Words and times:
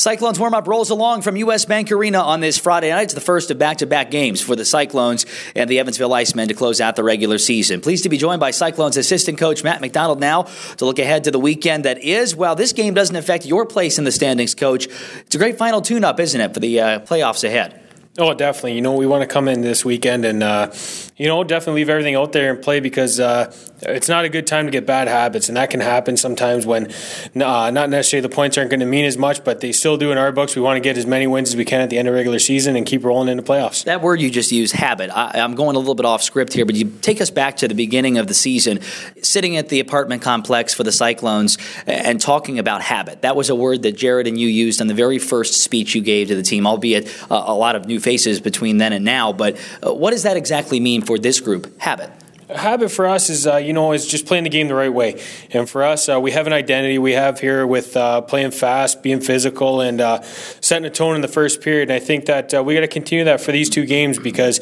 Cyclones 0.00 0.40
warm 0.40 0.54
up 0.54 0.66
rolls 0.66 0.88
along 0.88 1.20
from 1.20 1.36
U.S. 1.36 1.66
Bank 1.66 1.92
Arena 1.92 2.20
on 2.20 2.40
this 2.40 2.56
Friday 2.56 2.88
night. 2.88 3.02
It's 3.02 3.14
the 3.14 3.20
first 3.20 3.50
of 3.50 3.58
back 3.58 3.76
to 3.78 3.86
back 3.86 4.10
games 4.10 4.40
for 4.40 4.56
the 4.56 4.64
Cyclones 4.64 5.26
and 5.54 5.68
the 5.68 5.78
Evansville 5.78 6.08
Icemen 6.08 6.48
to 6.48 6.54
close 6.54 6.80
out 6.80 6.96
the 6.96 7.04
regular 7.04 7.36
season. 7.36 7.82
Pleased 7.82 8.04
to 8.04 8.08
be 8.08 8.16
joined 8.16 8.40
by 8.40 8.50
Cyclones 8.50 8.96
assistant 8.96 9.36
coach 9.36 9.62
Matt 9.62 9.82
Macdonald 9.82 10.18
now 10.18 10.44
to 10.78 10.86
look 10.86 10.98
ahead 10.98 11.24
to 11.24 11.30
the 11.30 11.38
weekend 11.38 11.84
that 11.84 11.98
is. 11.98 12.34
Well, 12.34 12.54
this 12.54 12.72
game 12.72 12.94
doesn't 12.94 13.14
affect 13.14 13.44
your 13.44 13.66
place 13.66 13.98
in 13.98 14.04
the 14.04 14.12
standings, 14.12 14.54
coach. 14.54 14.86
It's 14.86 15.34
a 15.34 15.38
great 15.38 15.58
final 15.58 15.82
tune 15.82 16.02
up, 16.02 16.18
isn't 16.18 16.40
it, 16.40 16.54
for 16.54 16.60
the 16.60 16.80
uh, 16.80 17.00
playoffs 17.00 17.44
ahead? 17.44 17.78
Oh, 18.18 18.32
definitely. 18.32 18.74
You 18.74 18.80
know, 18.80 18.94
we 18.94 19.06
want 19.06 19.22
to 19.22 19.28
come 19.28 19.48
in 19.48 19.60
this 19.60 19.84
weekend 19.84 20.24
and, 20.24 20.42
uh, 20.42 20.72
you 21.16 21.26
know, 21.26 21.44
definitely 21.44 21.82
leave 21.82 21.90
everything 21.90 22.16
out 22.16 22.32
there 22.32 22.54
and 22.54 22.62
play 22.62 22.80
because 22.80 23.20
uh, 23.20 23.54
it's 23.82 24.08
not 24.08 24.24
a 24.24 24.28
good 24.28 24.46
time 24.46 24.66
to 24.66 24.70
get 24.70 24.86
bad 24.86 25.08
habits. 25.08 25.48
And 25.48 25.56
that 25.56 25.70
can 25.70 25.80
happen 25.80 26.16
sometimes 26.16 26.66
when 26.66 26.92
uh, 27.34 27.70
not 27.70 27.90
necessarily 27.90 28.26
the 28.26 28.34
points 28.34 28.58
aren't 28.58 28.70
going 28.70 28.80
to 28.80 28.86
mean 28.86 29.04
as 29.04 29.16
much, 29.16 29.44
but 29.44 29.60
they 29.60 29.72
still 29.72 29.96
do 29.96 30.12
in 30.12 30.18
our 30.18 30.32
books. 30.32 30.54
We 30.54 30.62
want 30.62 30.76
to 30.76 30.80
get 30.80 30.96
as 30.96 31.06
many 31.06 31.26
wins 31.26 31.50
as 31.50 31.56
we 31.56 31.64
can 31.64 31.80
at 31.80 31.90
the 31.90 31.98
end 31.98 32.08
of 32.08 32.14
regular 32.14 32.38
season 32.38 32.76
and 32.76 32.86
keep 32.86 33.04
rolling 33.04 33.28
into 33.28 33.42
playoffs. 33.42 33.84
That 33.84 34.02
word 34.02 34.20
you 34.20 34.30
just 34.30 34.52
used, 34.52 34.74
habit. 34.74 35.10
I, 35.10 35.38
am 35.38 35.54
going 35.54 35.76
a 35.76 35.78
little 35.78 35.94
bit 35.94 36.06
off 36.06 36.22
script 36.22 36.52
here, 36.52 36.64
but 36.64 36.74
you 36.74 36.90
take 37.00 37.20
us 37.20 37.30
back 37.30 37.56
to 37.58 37.68
the 37.68 37.74
beginning 37.74 38.18
of 38.18 38.26
the 38.26 38.34
season, 38.34 38.80
sitting 39.22 39.56
at 39.56 39.68
the 39.68 39.80
apartment 39.80 40.22
complex 40.22 40.74
for 40.74 40.84
the 40.84 40.92
Cyclones 40.92 41.58
and 41.86 42.20
talking 42.20 42.58
about 42.58 42.82
habit. 42.82 43.22
That 43.22 43.36
was 43.36 43.50
a 43.50 43.54
word 43.54 43.82
that 43.82 43.96
Jarrod 43.96 44.28
and 44.28 44.38
you 44.38 44.48
used 44.48 44.80
on 44.80 44.86
the 44.86 44.94
very 44.94 45.18
first 45.18 45.62
speech 45.62 45.94
you 45.94 46.02
gave 46.02 46.28
to 46.28 46.34
the 46.34 46.42
team, 46.42 46.66
albeit 46.66 47.10
a 47.30 47.54
lot 47.54 47.76
of 47.76 47.86
new 47.86 48.00
faces 48.00 48.40
between 48.40 48.78
then 48.78 48.92
and 48.92 49.04
now. 49.04 49.32
But 49.32 49.56
uh, 49.84 49.94
what 49.94 50.10
does 50.10 50.24
that 50.24 50.36
exactly 50.36 50.80
mean 50.80 51.02
for 51.02 51.18
this 51.18 51.40
group? 51.40 51.80
Habit 51.80 52.10
habit 52.54 52.90
for 52.90 53.06
us 53.06 53.30
is 53.30 53.46
uh, 53.46 53.56
you 53.56 53.72
know 53.72 53.92
is 53.92 54.06
just 54.06 54.26
playing 54.26 54.44
the 54.44 54.50
game 54.50 54.68
the 54.68 54.74
right 54.74 54.92
way. 54.92 55.20
And 55.50 55.68
for 55.68 55.82
us 55.82 56.08
uh, 56.08 56.20
we 56.20 56.32
have 56.32 56.46
an 56.46 56.52
identity. 56.52 56.98
We 56.98 57.12
have 57.12 57.40
here 57.40 57.66
with 57.66 57.96
uh, 57.96 58.22
playing 58.22 58.52
fast 58.52 59.02
being 59.02 59.20
physical 59.20 59.80
and 59.80 60.00
uh, 60.00 60.22
setting 60.60 60.84
a 60.84 60.90
tone 60.90 61.14
in 61.14 61.20
the 61.20 61.28
first 61.28 61.60
period. 61.60 61.90
And 61.90 61.96
i 61.96 62.04
think 62.04 62.26
that 62.26 62.54
uh, 62.54 62.62
we 62.62 62.74
got 62.74 62.80
to 62.80 62.88
continue 62.88 63.24
that 63.24 63.40
for 63.40 63.52
these 63.52 63.70
two 63.70 63.86
games 63.86 64.18
because 64.18 64.60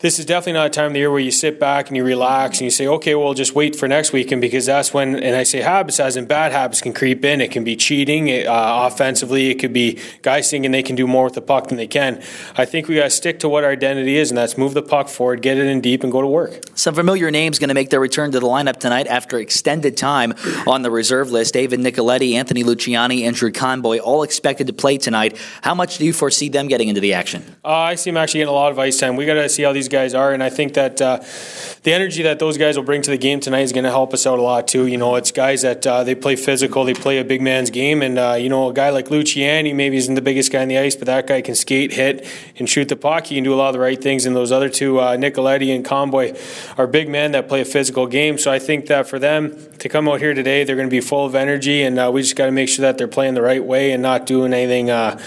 this 0.00 0.18
is 0.18 0.26
definitely 0.26 0.52
not 0.52 0.66
a 0.66 0.70
time 0.70 0.88
of 0.88 0.92
the 0.92 0.98
year 0.98 1.10
where 1.10 1.20
you 1.20 1.30
sit 1.30 1.58
back 1.58 1.88
and 1.88 1.96
you 1.96 2.04
relax 2.04 2.58
and 2.58 2.66
you 2.66 2.70
say, 2.70 2.86
okay, 2.86 3.14
well, 3.14 3.32
just 3.32 3.54
wait 3.54 3.74
for 3.74 3.88
next 3.88 4.12
weekend 4.12 4.42
because 4.42 4.66
that's 4.66 4.92
when, 4.92 5.16
and 5.16 5.34
I 5.34 5.42
say 5.42 5.62
habits 5.62 5.98
as 5.98 6.18
in 6.18 6.26
bad 6.26 6.52
habits 6.52 6.82
can 6.82 6.92
creep 6.92 7.24
in. 7.24 7.40
It 7.40 7.50
can 7.50 7.64
be 7.64 7.76
cheating 7.76 8.28
uh, 8.46 8.88
offensively. 8.92 9.48
It 9.48 9.54
could 9.54 9.72
be 9.72 9.98
guys 10.20 10.50
thinking 10.50 10.70
they 10.70 10.82
can 10.82 10.96
do 10.96 11.06
more 11.06 11.24
with 11.24 11.32
the 11.32 11.40
puck 11.40 11.68
than 11.68 11.78
they 11.78 11.86
can. 11.86 12.22
I 12.58 12.66
think 12.66 12.88
we 12.88 12.96
got 12.96 13.04
to 13.04 13.10
stick 13.10 13.40
to 13.40 13.48
what 13.48 13.64
our 13.64 13.70
identity 13.70 14.16
is, 14.16 14.30
and 14.30 14.36
that's 14.36 14.58
move 14.58 14.74
the 14.74 14.82
puck 14.82 15.08
forward, 15.08 15.40
get 15.40 15.56
it 15.56 15.64
in 15.64 15.80
deep, 15.80 16.02
and 16.02 16.12
go 16.12 16.20
to 16.20 16.26
work. 16.26 16.60
Some 16.74 16.94
familiar 16.94 17.30
names 17.30 17.58
going 17.58 17.68
to 17.68 17.74
make 17.74 17.88
their 17.88 18.00
return 18.00 18.32
to 18.32 18.40
the 18.40 18.46
lineup 18.46 18.78
tonight 18.78 19.06
after 19.06 19.38
extended 19.38 19.96
time 19.96 20.34
on 20.66 20.82
the 20.82 20.90
reserve 20.90 21.30
list. 21.30 21.54
David 21.54 21.80
Nicoletti, 21.80 22.34
Anthony 22.34 22.64
Luciani, 22.64 23.22
Andrew 23.22 23.50
Conboy, 23.50 23.98
all 24.00 24.22
expected 24.22 24.66
to 24.66 24.74
play 24.74 24.98
tonight. 24.98 25.38
How 25.62 25.74
much 25.74 25.96
do 25.96 26.04
you 26.04 26.12
foresee 26.12 26.50
them 26.50 26.68
getting 26.68 26.88
into 26.88 27.00
the 27.00 27.14
action? 27.14 27.42
Uh, 27.64 27.70
I 27.70 27.94
see 27.94 28.10
them 28.10 28.18
actually 28.18 28.40
getting 28.40 28.52
a 28.52 28.56
lot 28.56 28.72
of 28.72 28.78
ice 28.78 29.00
time. 29.00 29.16
We 29.16 29.24
got 29.24 29.34
to 29.34 29.48
see 29.48 29.62
how 29.62 29.72
these 29.72 29.85
guys 29.88 30.14
are, 30.14 30.32
and 30.32 30.42
I 30.42 30.50
think 30.50 30.74
that 30.74 31.00
uh, 31.00 31.22
the 31.82 31.92
energy 31.92 32.22
that 32.22 32.38
those 32.38 32.58
guys 32.58 32.76
will 32.76 32.84
bring 32.84 33.02
to 33.02 33.10
the 33.10 33.18
game 33.18 33.40
tonight 33.40 33.60
is 33.60 33.72
going 33.72 33.84
to 33.84 33.90
help 33.90 34.12
us 34.12 34.26
out 34.26 34.38
a 34.38 34.42
lot 34.42 34.66
too. 34.66 34.86
You 34.86 34.96
know, 34.96 35.16
it's 35.16 35.32
guys 35.32 35.62
that 35.62 35.86
uh, 35.86 36.04
they 36.04 36.14
play 36.14 36.36
physical, 36.36 36.84
they 36.84 36.94
play 36.94 37.18
a 37.18 37.24
big 37.24 37.42
man's 37.42 37.70
game, 37.70 38.02
and 38.02 38.18
uh, 38.18 38.36
you 38.38 38.48
know, 38.48 38.68
a 38.68 38.72
guy 38.72 38.90
like 38.90 39.06
Luciani 39.06 39.74
maybe 39.74 39.96
isn't 39.96 40.14
the 40.14 40.22
biggest 40.22 40.50
guy 40.50 40.62
on 40.62 40.68
the 40.68 40.78
ice, 40.78 40.96
but 40.96 41.06
that 41.06 41.26
guy 41.26 41.42
can 41.42 41.54
skate, 41.54 41.92
hit, 41.92 42.26
and 42.58 42.68
shoot 42.68 42.88
the 42.88 42.96
puck. 42.96 43.26
He 43.26 43.36
can 43.36 43.44
do 43.44 43.54
a 43.54 43.56
lot 43.56 43.68
of 43.68 43.72
the 43.74 43.80
right 43.80 44.00
things, 44.02 44.26
and 44.26 44.34
those 44.34 44.52
other 44.52 44.68
two, 44.68 44.98
uh, 44.98 45.16
Nicoletti 45.16 45.74
and 45.74 45.84
Conboy, 45.84 46.36
are 46.76 46.86
big 46.86 47.08
men 47.08 47.32
that 47.32 47.48
play 47.48 47.60
a 47.60 47.64
physical 47.64 48.06
game. 48.06 48.38
So 48.38 48.50
I 48.50 48.58
think 48.58 48.86
that 48.86 49.06
for 49.06 49.18
them 49.18 49.56
to 49.78 49.88
come 49.88 50.08
out 50.08 50.20
here 50.20 50.34
today, 50.34 50.64
they're 50.64 50.76
going 50.76 50.88
to 50.88 50.90
be 50.90 51.00
full 51.00 51.26
of 51.26 51.34
energy, 51.34 51.82
and 51.82 51.98
uh, 51.98 52.10
we 52.12 52.22
just 52.22 52.36
got 52.36 52.46
to 52.46 52.52
make 52.52 52.68
sure 52.68 52.82
that 52.82 52.98
they're 52.98 53.08
playing 53.08 53.34
the 53.34 53.42
right 53.42 53.64
way 53.64 53.92
and 53.92 54.02
not 54.02 54.26
doing 54.26 54.52
anything 54.52 54.90
uh, 54.90 55.22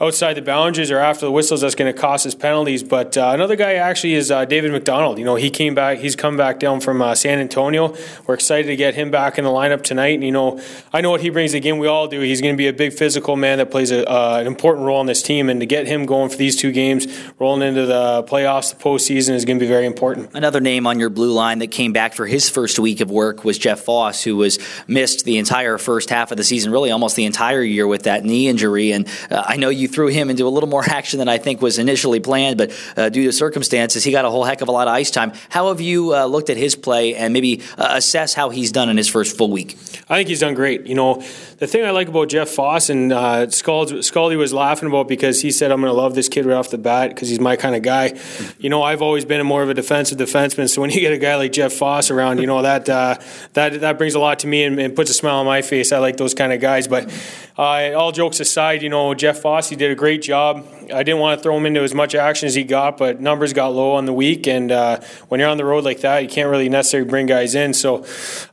outside 0.00 0.34
the 0.34 0.42
boundaries 0.42 0.90
or 0.90 0.98
after 0.98 1.26
the 1.26 1.32
whistles 1.32 1.60
that's 1.60 1.74
going 1.74 1.92
to 1.92 1.98
cost 1.98 2.26
us 2.26 2.34
penalties. 2.34 2.82
But 2.82 3.16
uh, 3.16 3.32
another 3.34 3.56
guy 3.56 3.74
actually 3.74 3.97
is 4.04 4.30
uh, 4.30 4.44
David 4.44 4.72
McDonald. 4.72 5.18
You 5.18 5.24
know, 5.24 5.34
he 5.34 5.50
came 5.50 5.74
back. 5.74 5.98
He's 5.98 6.16
come 6.16 6.36
back 6.36 6.58
down 6.58 6.80
from 6.80 7.02
uh, 7.02 7.14
San 7.14 7.38
Antonio. 7.38 7.94
We're 8.26 8.34
excited 8.34 8.68
to 8.68 8.76
get 8.76 8.94
him 8.94 9.10
back 9.10 9.38
in 9.38 9.44
the 9.44 9.50
lineup 9.50 9.82
tonight. 9.82 10.14
And, 10.14 10.24
you 10.24 10.32
know, 10.32 10.60
I 10.92 11.00
know 11.00 11.10
what 11.10 11.20
he 11.20 11.30
brings 11.30 11.52
game. 11.60 11.78
We 11.78 11.86
all 11.86 12.08
do. 12.08 12.20
He's 12.20 12.40
going 12.40 12.54
to 12.54 12.58
be 12.58 12.68
a 12.68 12.72
big 12.72 12.92
physical 12.92 13.36
man 13.36 13.58
that 13.58 13.70
plays 13.70 13.90
a, 13.90 14.08
uh, 14.08 14.38
an 14.40 14.46
important 14.46 14.86
role 14.86 14.98
on 14.98 15.06
this 15.06 15.22
team. 15.22 15.48
And 15.48 15.60
to 15.60 15.66
get 15.66 15.86
him 15.86 16.06
going 16.06 16.30
for 16.30 16.36
these 16.36 16.56
two 16.56 16.72
games, 16.72 17.06
rolling 17.38 17.66
into 17.66 17.86
the 17.86 18.22
playoffs, 18.24 18.74
the 18.74 18.82
postseason 18.82 19.34
is 19.34 19.44
going 19.44 19.58
to 19.58 19.64
be 19.64 19.68
very 19.68 19.86
important. 19.86 20.30
Another 20.34 20.60
name 20.60 20.86
on 20.86 20.98
your 20.98 21.10
blue 21.10 21.32
line 21.32 21.58
that 21.60 21.68
came 21.68 21.92
back 21.92 22.14
for 22.14 22.26
his 22.26 22.48
first 22.50 22.78
week 22.78 23.00
of 23.00 23.10
work 23.10 23.44
was 23.44 23.58
Jeff 23.58 23.80
Foss, 23.80 24.22
who 24.22 24.36
was 24.36 24.58
missed 24.86 25.24
the 25.24 25.38
entire 25.38 25.78
first 25.78 26.10
half 26.10 26.30
of 26.30 26.36
the 26.36 26.44
season, 26.44 26.72
really 26.72 26.90
almost 26.90 27.16
the 27.16 27.24
entire 27.24 27.62
year 27.62 27.86
with 27.86 28.04
that 28.04 28.24
knee 28.24 28.48
injury. 28.48 28.92
And 28.92 29.08
uh, 29.30 29.42
I 29.46 29.56
know 29.56 29.68
you 29.68 29.88
threw 29.88 30.08
him 30.08 30.30
into 30.30 30.46
a 30.46 30.50
little 30.50 30.68
more 30.68 30.84
action 30.88 31.18
than 31.18 31.28
I 31.28 31.38
think 31.38 31.60
was 31.60 31.78
initially 31.78 32.20
planned, 32.20 32.58
but 32.58 32.72
uh, 32.96 33.08
due 33.08 33.24
to 33.24 33.32
circumstances, 33.32 33.87
he 33.94 34.12
got 34.12 34.24
a 34.24 34.30
whole 34.30 34.44
heck 34.44 34.60
of 34.60 34.68
a 34.68 34.72
lot 34.72 34.88
of 34.88 34.94
ice 34.94 35.10
time. 35.10 35.32
How 35.48 35.68
have 35.68 35.80
you 35.80 36.14
uh, 36.14 36.26
looked 36.26 36.50
at 36.50 36.56
his 36.56 36.76
play 36.76 37.14
and 37.14 37.32
maybe 37.32 37.62
uh, 37.76 37.88
assess 37.92 38.34
how 38.34 38.50
he's 38.50 38.72
done 38.72 38.88
in 38.88 38.96
his 38.96 39.08
first 39.08 39.36
full 39.36 39.50
week? 39.50 39.76
I 40.08 40.16
think 40.16 40.28
he's 40.28 40.40
done 40.40 40.54
great. 40.54 40.86
You 40.86 40.94
know, 40.94 41.22
the 41.58 41.66
thing 41.66 41.84
I 41.84 41.90
like 41.90 42.08
about 42.08 42.28
Jeff 42.28 42.48
Foss 42.48 42.88
and 42.88 43.12
uh, 43.12 43.46
Scaldy 43.46 44.38
was 44.38 44.52
laughing 44.52 44.88
about 44.88 45.08
because 45.08 45.42
he 45.42 45.50
said, 45.50 45.70
I'm 45.70 45.80
going 45.80 45.92
to 45.92 45.96
love 45.96 46.14
this 46.14 46.28
kid 46.28 46.46
right 46.46 46.54
off 46.54 46.70
the 46.70 46.78
bat 46.78 47.10
because 47.10 47.28
he's 47.28 47.40
my 47.40 47.56
kind 47.56 47.74
of 47.74 47.82
guy. 47.82 48.18
You 48.58 48.70
know, 48.70 48.82
I've 48.82 49.02
always 49.02 49.24
been 49.24 49.44
more 49.44 49.62
of 49.62 49.68
a 49.68 49.74
defensive 49.74 50.18
defenseman, 50.18 50.68
so 50.68 50.80
when 50.80 50.90
you 50.90 51.00
get 51.00 51.12
a 51.12 51.18
guy 51.18 51.36
like 51.36 51.52
Jeff 51.52 51.72
Foss 51.72 52.10
around, 52.10 52.38
you 52.38 52.46
know, 52.46 52.62
that 52.62 52.88
uh, 52.88 53.18
that 53.54 53.80
that 53.80 53.98
brings 53.98 54.14
a 54.14 54.18
lot 54.20 54.38
to 54.40 54.46
me 54.46 54.64
and, 54.64 54.78
and, 54.80 54.96
puts 54.96 55.10
a 55.10 55.14
smile 55.14 55.36
on 55.36 55.46
my 55.46 55.62
face. 55.62 55.92
I 55.92 55.98
like 55.98 56.16
those 56.16 56.34
kind 56.34 56.52
of 56.52 56.60
guys. 56.60 56.88
But 56.88 57.12
uh, 57.56 57.92
all 57.92 58.12
jokes 58.12 58.40
aside, 58.40 58.82
you 58.82 58.88
know, 58.88 59.14
Jeff 59.14 59.38
Foss, 59.38 59.68
he 59.68 59.76
did 59.76 59.90
a 59.90 59.94
great 59.94 60.22
job. 60.22 60.66
I 60.92 61.02
didn't 61.02 61.20
want 61.20 61.38
to 61.38 61.42
throw 61.42 61.56
him 61.56 61.66
into 61.66 61.80
as 61.82 61.94
much 61.94 62.14
action 62.14 62.46
as 62.46 62.54
he 62.54 62.64
got, 62.64 62.96
but 62.96 63.20
numbers 63.20 63.52
got 63.52 63.68
low 63.68 63.92
on 63.92 64.06
the 64.06 64.12
week. 64.12 64.46
And 64.46 64.72
uh, 64.72 65.00
when 65.28 65.40
you're 65.40 65.48
on 65.48 65.56
the 65.56 65.64
road 65.64 65.84
like 65.84 66.00
that, 66.00 66.22
you 66.22 66.28
can't 66.28 66.48
really 66.48 66.68
necessarily 66.68 67.08
bring 67.08 67.26
guys 67.26 67.54
in. 67.54 67.74
So 67.74 67.98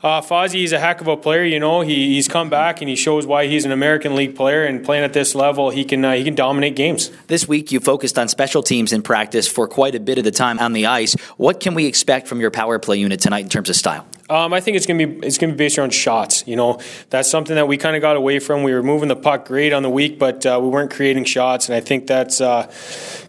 uh, 0.04 0.22
Fozzie, 0.22 0.56
he's 0.56 0.72
a 0.72 0.80
heck 0.80 1.02
of 1.02 1.08
a 1.08 1.18
player. 1.18 1.44
You 1.44 1.60
know, 1.60 1.82
he, 1.82 2.14
he's 2.16 2.28
come 2.28 2.50
back 2.50 2.82
and 2.82 2.90
he 2.90 2.96
shows 2.96 3.26
why 3.26 3.48
he's 3.48 3.66
an 3.66 3.72
American 3.72 4.16
League 4.16 4.36
player. 4.36 4.66
And 4.66 4.84
playing 4.84 5.04
at 5.04 5.14
this 5.14 5.36
level, 5.36 5.70
he 5.70 5.86
can 5.86 6.04
uh, 6.04 6.14
he 6.14 6.24
can 6.24 6.36
dominate 6.36 6.76
games. 6.76 7.12
This 7.28 7.48
week, 7.48 7.72
you 7.72 7.80
focused 7.80 8.18
on 8.18 8.28
special 8.28 8.64
teams 8.64 8.94
in 8.94 9.02
practice 9.02 9.48
for 9.48 9.68
quite 9.68 9.96
a 9.96 10.00
bit 10.00 10.18
of 10.18 10.24
the 10.24 10.32
time 10.32 10.60
on 10.60 10.74
the 10.74 10.86
ice. 10.86 11.14
What 11.38 11.60
can 11.60 11.74
we 11.74 11.86
expect 11.86 12.28
from 12.28 12.40
your 12.40 12.52
power 12.52 12.80
play 12.80 12.98
unit 12.98 13.20
tonight 13.20 13.44
in 13.44 13.50
terms 13.50 13.70
of 13.70 13.76
style? 13.76 14.06
Um, 14.28 14.54
I 14.54 14.60
think 14.60 14.76
it's 14.76 14.88
gonna 14.88 15.06
be 15.06 15.28
it's 15.28 15.38
gonna 15.38 15.54
be 15.54 15.58
based 15.58 15.78
around 15.78 15.94
shots. 15.94 16.44
You 16.48 16.56
know, 16.56 16.80
that's 17.12 17.30
something 17.30 17.56
that 17.56 17.68
we 17.68 17.78
kind 17.78 17.96
of 17.96 18.02
got 18.02 18.16
away 18.16 18.40
from. 18.40 18.64
We 18.64 18.74
were 18.74 18.82
moving 18.82 19.08
the 19.08 19.16
puck 19.16 19.46
great 19.46 19.72
on 19.72 19.84
the 19.84 19.90
week, 19.90 20.18
but 20.18 20.46
uh, 20.46 20.60
we 20.62 20.68
weren't 20.70 20.90
creating 20.90 21.26
shots, 21.26 21.70
and 21.70 21.76
I 21.76 21.80
think 21.80 22.08
that's 22.08 22.42
uh, 22.42 22.72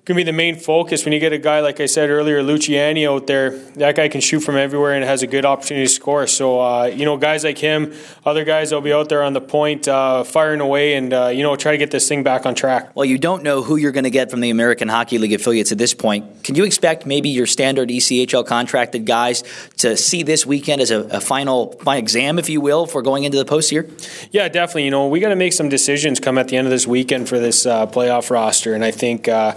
going 0.07 0.15
to 0.15 0.25
be 0.25 0.31
the 0.31 0.37
main 0.37 0.55
focus 0.55 1.05
when 1.05 1.13
you 1.13 1.19
get 1.19 1.33
a 1.33 1.39
guy 1.39 1.59
like 1.59 1.81
I 1.81 1.87
said 1.87 2.11
earlier, 2.11 2.41
Luciani 2.41 3.09
out 3.09 3.27
there. 3.27 3.59
That 3.75 3.97
guy 3.97 4.07
can 4.07 4.21
shoot 4.21 4.39
from 4.39 4.55
everywhere 4.55 4.93
and 4.93 5.05
has 5.05 5.25
a 5.25 5.27
good 5.27 5.45
opportunity 5.45 5.85
to 5.85 5.93
score. 5.93 6.29
So 6.29 6.61
uh, 6.61 6.85
you 6.85 7.05
know, 7.05 7.17
guys 7.17 7.43
like 7.43 7.59
him, 7.59 7.93
other 8.25 8.45
guys 8.45 8.71
will 8.71 8.81
be 8.81 8.93
out 8.93 9.09
there 9.09 9.25
on 9.25 9.33
the 9.33 9.41
point, 9.41 9.89
uh, 9.89 10.23
firing 10.23 10.61
away, 10.61 10.95
and 10.95 11.13
uh, 11.13 11.27
you 11.27 11.43
know, 11.43 11.57
try 11.57 11.73
to 11.73 11.79
get 11.79 11.91
this 11.91 12.09
thing 12.09 12.23
back 12.23 12.47
on 12.47 12.55
track. 12.55 12.95
Well, 12.95 13.05
you 13.05 13.19
don't 13.19 13.43
know 13.43 13.63
who 13.63 13.75
you're 13.75 13.91
going 13.91 14.05
to 14.05 14.11
get 14.11 14.31
from 14.31 14.41
the 14.41 14.51
American 14.51 14.87
Hockey 14.87 15.19
League 15.19 15.33
affiliates 15.33 15.73
at 15.73 15.79
this 15.79 15.93
point. 15.93 16.45
Can 16.45 16.55
you 16.55 16.65
expect 16.65 17.05
maybe 17.05 17.31
your 17.31 17.47
standard 17.47 17.89
ECHL 17.89 18.47
contracted 18.47 19.07
guys 19.07 19.43
to 19.79 19.97
see 19.97 20.23
this 20.23 20.47
weekend 20.47 20.83
as 20.83 20.93
a, 20.93 21.01
a 21.09 21.21
final, 21.21 21.73
final 21.81 21.99
exam, 21.99 22.39
if 22.39 22.49
you 22.49 22.61
will, 22.61 22.87
for 22.87 23.03
going 23.03 23.25
into 23.25 23.39
the 23.39 23.45
post 23.45 23.71
here? 23.71 23.91
Yeah, 24.31 24.49
definitely. 24.49 24.85
You 24.85 24.93
know, 24.93 25.09
we 25.09 25.19
got 25.19 25.31
to 25.31 25.37
make 25.37 25.53
some 25.53 25.69
decisions 25.69 26.21
come 26.21 26.39
at 26.39 26.47
the 26.47 26.57
end 26.57 26.69
of 26.69 26.71
this 26.71 26.87
weekend 26.87 27.29
for 27.29 27.41
this 27.41 27.67
uh, 27.67 27.89
playoff 27.89 28.31
roster, 28.31 28.73
and 28.73 28.85
I 28.85 28.93
think 28.93 29.27
uh, 29.27 29.55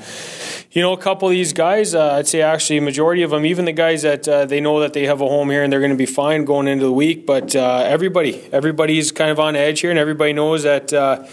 you 0.72 0.82
know, 0.82 0.94
a 0.94 0.98
couple 0.98 1.28
of 1.28 1.32
these 1.32 1.54
guys, 1.54 1.96
uh, 1.96 2.14
I'd 2.14 2.28
say 2.28 2.42
actually 2.42 2.78
a 2.78 2.82
majority 2.82 3.24
of 3.24 3.32
them, 3.32 3.46
even 3.46 3.66
the 3.66 3.72
guys 3.72 4.02
that 4.04 4.28
uh, 4.28 4.46
they 4.46 4.62
know 4.62 4.80
that 4.80 4.94
they 4.94 5.06
have 5.06 5.22
a 5.22 5.28
home 5.28 5.50
here 5.50 5.64
and 5.64 5.72
they're 5.72 5.80
going 5.80 5.92
to 5.92 5.98
be 5.98 6.06
fine 6.06 6.46
going 6.46 6.68
into 6.68 6.86
the 6.86 6.92
week. 6.92 7.26
But 7.26 7.56
uh, 7.56 7.84
everybody, 7.86 8.48
everybody's 8.52 9.12
kind 9.12 9.32
of 9.32 9.40
on 9.40 9.56
edge 9.56 9.82
here, 9.82 9.90
and 9.90 10.00
everybody 10.00 10.34
knows 10.34 10.64
that 10.64 10.94
uh, 10.94 11.26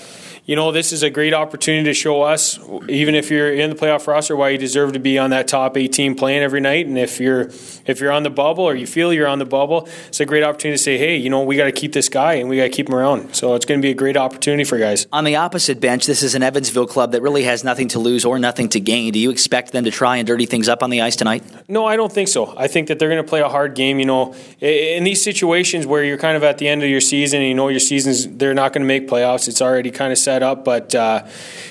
you 0.47 0.55
know, 0.55 0.71
this 0.71 0.93
is 0.93 1.03
a 1.03 1.11
great 1.11 1.35
opportunity 1.35 1.85
to 1.85 1.95
show 1.95 2.23
us, 2.23 2.61
even 2.89 3.17
if 3.17 3.33
you're 3.33 3.53
in 3.53 3.69
the 3.69 3.77
playoff 3.77 4.07
roster, 4.07 4.37
why 4.37 4.51
you 4.51 4.59
deserve 4.59 4.93
to 4.93 5.01
be 5.01 5.19
on 5.19 5.31
that 5.31 5.49
top 5.49 5.77
18 5.77 6.15
playing 6.15 6.43
every 6.43 6.61
night. 6.61 6.87
And 6.87 6.97
if 6.97 7.19
you're 7.19 7.51
if 7.85 8.01
you're 8.01 8.13
on 8.13 8.23
the 8.23 8.31
bubble 8.31 8.63
or 8.63 8.77
you 8.77 8.87
feel 8.87 9.13
you're 9.13 9.27
on 9.27 9.41
the 9.41 9.45
bubble, 9.45 9.89
it's 10.07 10.21
a 10.21 10.25
great 10.25 10.45
opportunity 10.45 10.77
to 10.77 10.83
say, 10.83 10.99
hey, 10.99 11.17
you 11.17 11.29
know, 11.29 11.43
we 11.43 11.57
got 11.57 11.65
to 11.65 11.73
keep 11.73 11.93
this 11.93 12.09
guy 12.09 12.35
and 12.35 12.49
we 12.49 12.59
got 12.59 12.65
to 12.65 12.69
keep 12.69 12.89
him 12.89 12.95
around. 12.95 13.35
So 13.35 13.55
it's 13.55 13.67
going 13.67 13.81
to 13.81 13.83
be 13.83 13.91
a 13.91 13.95
great 13.95 14.17
opportunity 14.17 14.63
for 14.63 14.79
guys. 14.79 15.09
On 15.13 15.25
the 15.25 15.35
opposite 15.35 15.81
bench, 15.81 16.07
this 16.07 16.23
is 16.23 16.37
an 16.37 16.45
Evansville 16.45 16.87
club 16.87 17.11
that 17.11 17.23
really 17.23 17.43
has 17.43 17.65
nothing 17.65 17.89
to 17.89 17.99
lose 17.99 18.25
or 18.25 18.39
nothing 18.39 18.69
to 18.69 18.79
gain. 18.79 19.13
Do 19.13 19.19
you 19.19 19.31
expect 19.31 19.73
them 19.73 19.83
to 19.83 19.91
try 19.91 20.17
and 20.17 20.27
dirty 20.29 20.47
things 20.47 20.69
up 20.69 20.81
on 20.81 20.91
the 20.91 21.01
ice 21.01 21.17
tonight? 21.17 21.43
No, 21.69 21.87
I 21.87 21.97
don't 21.97 22.13
think 22.13 22.29
so. 22.29 22.57
I 22.57 22.69
think 22.69 22.87
that 22.87 23.01
they're 23.01 23.11
going 23.11 23.23
to 23.23 23.29
play 23.29 23.41
a 23.41 23.49
hard 23.49 23.75
game. 23.75 23.99
You 23.99 24.07
know, 24.07 24.35
in 24.61 25.03
these 25.03 25.23
situations 25.25 25.87
where 25.87 26.05
you're 26.05 26.19
kind 26.19 26.37
of 26.37 26.45
at 26.45 26.59
the 26.59 26.69
end 26.69 26.85
of 26.85 26.89
your 26.89 27.01
season 27.01 27.41
and 27.41 27.49
you 27.49 27.55
know 27.55 27.67
your 27.67 27.81
season's 27.81 28.29
they're 28.29 28.55
not 28.55 28.73
going 28.73 28.83
to 28.83 28.87
make 28.87 29.09
playoffs, 29.09 29.49
it's 29.49 29.61
already 29.61 29.91
kind 29.91 30.13
of 30.13 30.19
set 30.19 30.36
up, 30.43 30.65
but 30.65 30.95
uh, 30.95 31.27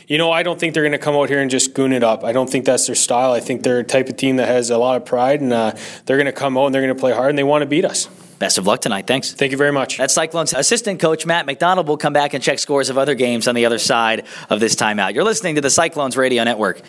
you 0.08 0.18
know, 0.18 0.32
I 0.32 0.44
don't 0.44 0.60
think 0.60 0.74
they're 0.74 0.84
going 0.84 0.92
to 0.92 0.98
come 0.98 1.16
out 1.16 1.30
here 1.30 1.42
and 1.42 1.50
just 1.50 1.74
goon 1.74 1.94
it 1.94 2.04
up. 2.04 2.24
I 2.24 2.32
don't 2.32 2.50
think 2.50 2.66
that's 2.66 2.86
their 2.86 2.96
style. 2.96 3.32
I 3.32 3.40
think 3.40 3.64
they're 3.64 3.80
a 3.80 3.84
type 3.84 4.10
of 4.10 4.18
team 4.18 4.38
that 4.38 4.48
has 4.48 4.70
a 4.70 4.78
lot 4.78 4.98
of 4.98 5.06
pride, 5.06 5.42
and 5.42 5.54
uh, 5.54 5.74
they're 6.06 6.18
going 6.18 6.26
to 6.26 6.32
come 6.32 6.58
out 6.58 6.66
and 6.66 6.76
they're 6.76 6.82
going 6.82 6.96
to 6.96 7.00
play 7.00 7.14
hard, 7.14 7.30
and 7.30 7.38
they 7.38 7.44
want 7.44 7.62
to 7.62 7.66
beat 7.66 7.86
us. 7.86 8.08
Best 8.40 8.58
of 8.58 8.68
luck 8.68 8.82
tonight. 8.82 9.08
Thanks. 9.08 9.32
Thank 9.32 9.52
you 9.52 9.58
very 9.58 9.72
much. 9.72 9.98
That's 9.98 10.14
Cyclones 10.14 10.54
assistant 10.54 11.00
coach 11.00 11.26
Matt 11.26 11.46
Macdonald. 11.46 11.88
will 11.88 11.98
come 11.98 12.14
back 12.14 12.34
and 12.34 12.44
check 12.44 12.60
scores 12.60 12.90
of 12.90 12.98
other 12.98 13.16
games 13.16 13.48
on 13.48 13.56
the 13.56 13.66
other 13.66 13.80
side 13.80 14.26
of 14.50 14.60
this 14.60 14.76
timeout. 14.76 15.14
You're 15.14 15.24
listening 15.24 15.56
to 15.56 15.62
the 15.62 15.70
Cyclones 15.70 16.18
Radio 16.18 16.44
Network. 16.44 16.82